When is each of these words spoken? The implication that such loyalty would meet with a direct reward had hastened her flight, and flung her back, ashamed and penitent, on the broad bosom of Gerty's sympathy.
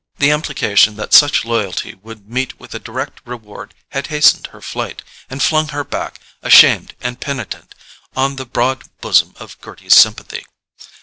The 0.17 0.31
implication 0.31 0.95
that 0.95 1.13
such 1.13 1.45
loyalty 1.45 1.93
would 1.93 2.27
meet 2.27 2.59
with 2.59 2.73
a 2.73 2.79
direct 2.79 3.21
reward 3.23 3.75
had 3.89 4.07
hastened 4.07 4.47
her 4.47 4.59
flight, 4.59 5.03
and 5.29 5.43
flung 5.43 5.67
her 5.67 5.83
back, 5.83 6.19
ashamed 6.41 6.95
and 7.01 7.19
penitent, 7.21 7.75
on 8.15 8.35
the 8.35 8.47
broad 8.47 8.85
bosom 9.01 9.35
of 9.39 9.61
Gerty's 9.61 9.95
sympathy. 9.95 10.47